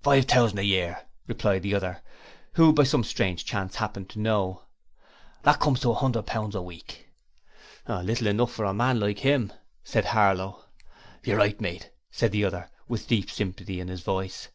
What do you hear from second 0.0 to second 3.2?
'Five thousand a year,' replied the other, who by some